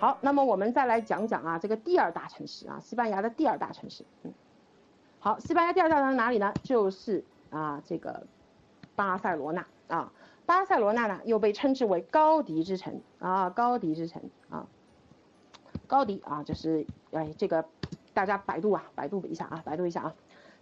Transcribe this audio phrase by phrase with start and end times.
[0.00, 4.02] 好，那么我们再来讲讲啊，这个第二大城市啊，西班牙的第二大城市。
[4.22, 4.32] 嗯，
[5.18, 6.54] 好，西班牙第二大城市哪里呢？
[6.62, 8.26] 就是啊，这个
[8.96, 10.10] 巴塞罗那啊。
[10.46, 14.66] 巴塞罗那呢，又被称之为高迪之城啊，高迪之城啊。
[15.86, 17.66] 高迪啊，就是哎，这个
[18.14, 20.14] 大家百度啊，百度一下啊，百度一下啊，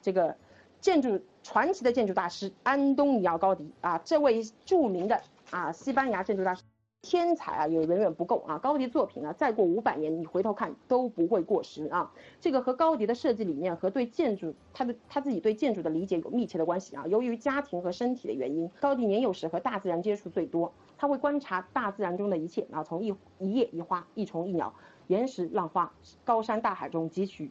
[0.03, 0.37] 这个
[0.81, 6.65] 建筑传奇的建筑大师安东尼奥高迪啊，这位著名的啊西班牙建筑大师。
[7.03, 8.59] 天才啊，也远远不够啊！
[8.59, 12.13] 高迪作品啊，再过五百年，你回头看都不会过时啊！
[12.41, 17.07] 这个和高迪的设计理念和对建筑他的他自己对建筑的理解有密切的关系啊！
[17.07, 24.75] 由于家庭和身体的原因，高迪年幼时和大自然接触最多，他会观察大自然中的一切啊，从一一叶一花、一虫一鸟、
[25.07, 25.93] 岩石浪花、
[26.25, 27.51] 高山大海中汲取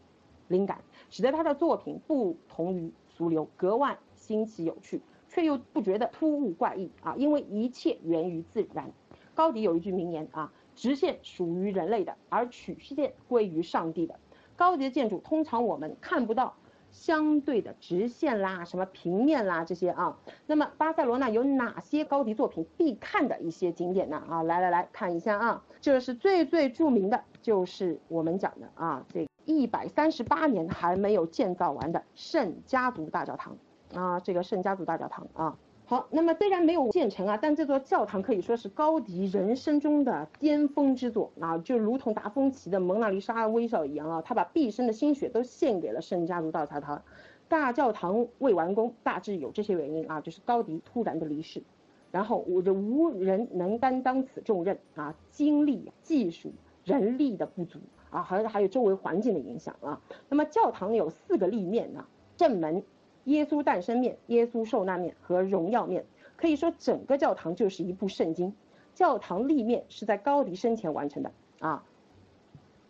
[0.49, 7.15] 灵感，使得他的作品不同于俗流，格外新奇有趣，却又不觉得突兀怪异啊！
[7.17, 8.91] 因为一切源于自然。
[9.37, 14.15] 高迪有一句名言啊，直线属于人类的，而曲线归于上帝的。
[14.55, 16.55] 高迪的建筑通常我们看不到
[16.89, 20.17] 相对的直线啦，什么平面啦这些啊。
[20.47, 24.17] 那么巴塞罗那有哪些高迪作品必看的一些景点呢？
[24.27, 33.55] 啊，来来来看一下啊，这是最最著名的，就是我们讲的啊，这一百三十八年还没有建造完的圣家族大教堂
[33.93, 35.55] 啊，这个圣家族大教堂啊。
[35.89, 47.01] 好，那么虽然没有建成啊，但这座教堂可以说是高迪人生中的巅峰之作啊，就如同达芬奇的蒙娜丽莎微笑一样啊，他把毕生的心血都献给了圣家族大教堂。
[47.47, 51.63] 大教堂未完工，大致有这些原因啊，就是高迪突然的离世，
[52.11, 56.51] 然后无无人能担当此重任啊，精力、技术、
[56.83, 60.01] 人力的不足啊，还还有周围环境的影响啊。
[60.27, 62.83] 那么教堂有四个立面啊，正门。
[63.27, 66.05] 耶稣诞生面、耶稣受难面和荣耀面，
[66.37, 68.53] 可以说整个教堂就是一部圣经。
[68.93, 71.83] 教堂立面是在高迪生前完成的啊，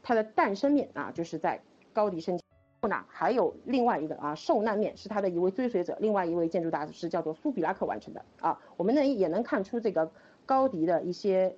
[0.04, 1.60] 他的诞生面啊就是在
[1.92, 2.46] 高迪生前。
[2.82, 8.60] 那还有另外一个啊，受难面是他的一位追随者，另外一位建筑大师叫做苏比拉克完成的啊。
[8.78, 10.12] 我们呢也能看出这个
[10.46, 11.56] 高迪的一些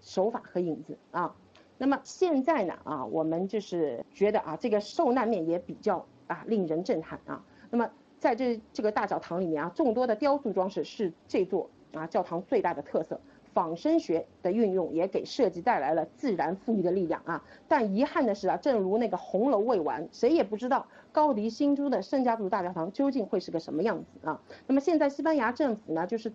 [0.00, 1.36] 手法和影子啊。
[1.76, 7.44] 那么现在呢啊，我们就是觉得啊，这个受难面也比较啊令人震撼啊。
[7.70, 7.90] 那么。
[8.22, 13.20] 在这这个大教堂里面啊，众多的雕塑装饰是这座啊教堂最大的特色。
[13.52, 17.44] 仿生学的运用也给设计带来了自然赋予的力量啊。
[17.66, 24.40] 但遗憾的是啊，正如那个红楼未完，谁也不知道高迪新筑的圣家族大教堂究竟会是个什么样子啊。
[24.68, 26.32] 那么现在西班牙政府呢，就是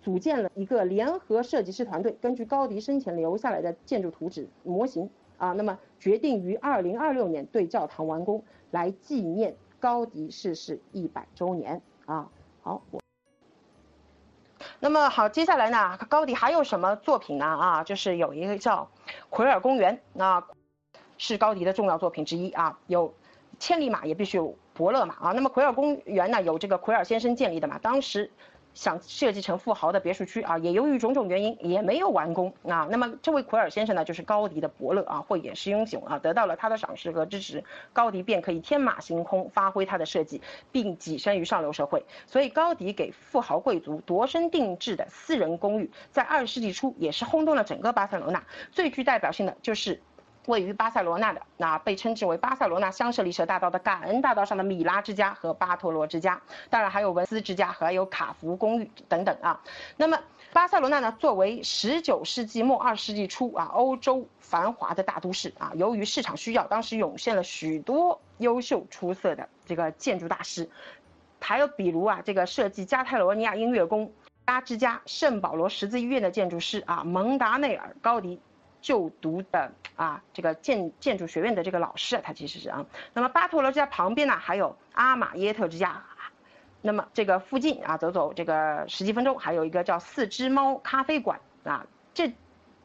[0.00, 9.56] 组建了一个联合设计师团队，根据高迪生前留下来的建筑图纸模型啊，那么决定于二零二六年对教堂完工，来纪念。
[9.84, 12.30] 高迪逝世一百周年啊，
[12.62, 13.02] 好，我，
[14.80, 17.44] 那么好，接下来呢，高迪还有什么作品呢？
[17.44, 18.90] 啊，就是有一个叫
[19.28, 20.48] 奎尔公园，啊
[21.18, 23.12] 是高迪的重要作品之一啊，有
[23.58, 25.32] 千里马也必须有伯乐马啊。
[25.32, 28.30] 那么奎尔公园呢，有这个奎尔先生建立的嘛，当时。
[28.74, 32.86] 想设计成富豪的别墅区啊，也由于种种原因也没有完工啊。
[32.90, 37.62] 那么这位奎尔先生呢，就是高迪的伯乐啊，慧眼识英雄啊，得到了他的赏识和支持，
[37.92, 40.42] 高迪便可以天马行空发挥他的设计，
[40.72, 42.04] 并跻身于上流社会。
[42.26, 48.42] 所以高迪给富豪贵族度身定制的私人公寓，在二十世纪初也是轰动了整个巴塞罗那。
[48.72, 50.00] 最具代表性的就是。
[50.46, 59.60] 位于巴塞罗那的那被称之为巴塞罗那香榭丽舍大道的感恩大道上的米拉之家和巴托罗之家，当然还有文斯之家，还有卡福公寓等等啊。
[59.96, 60.18] 那么
[60.52, 70.68] 巴塞罗那呢，作为十九世纪末二十世纪初啊欧洲繁华的大都市啊，由于市场需要，当时涌现了许多优秀出色的这个建筑大师，
[71.40, 74.12] 还有比如啊这个设计加泰罗尼亚音乐宫、
[74.46, 78.38] 加之家、圣保罗十字医院的建筑师啊蒙达内尔高迪。
[78.84, 82.84] 就读的啊，这个建建筑学院的这个老师，他其实是啊。
[83.14, 86.02] 那么巴托罗之家旁边呢，还有阿玛耶特之家。
[86.82, 91.86] 那么这个附近啊，走走这个十几分钟，还有一个叫四只猫咖啡馆啊。
[92.12, 92.30] 这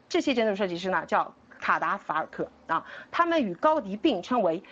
[0.08, 4.64] 这些建筑设计师呢，叫卡达法尔克啊，他们与高迪并称为。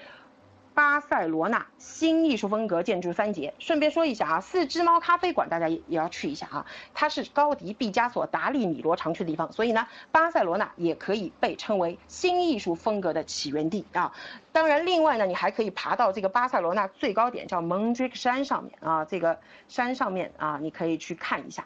[0.78, 14.14] 巴塞罗那新艺术风格建筑三杰，顺便说一下啊，四只猫咖啡馆大家也也要去一下啊，它是高迪、毕加索、达利、米罗常去的地方，所以呢，巴塞罗那也可以被称为新艺术风格的起源地啊。
[14.52, 21.66] 当然，另外呢，你还可以爬到这个巴塞罗那最高点叫蒙迪克山上面啊，这个山上面啊，你可以去看一下，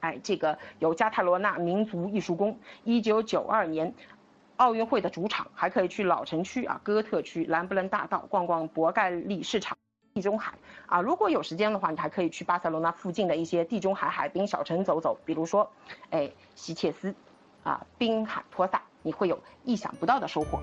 [0.00, 3.94] 哎，这个有加泰罗纳民族艺术宫，一九九二年。
[4.56, 9.76] 奥运会的主场，还可以去老城区啊，哥特区、兰布伦大道逛逛博盖利市场、
[10.14, 10.54] 地中海
[10.86, 11.00] 啊。
[11.00, 15.70] 如果有时间的话，你还可以去巴塞罗那附近的一些地中海海滨小城走走，比如说，
[16.10, 17.14] 哎，西切斯，
[17.62, 18.82] 啊，滨海托萨。
[19.02, 20.60] 你会有意想不到的收获。